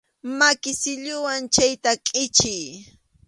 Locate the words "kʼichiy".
2.05-2.67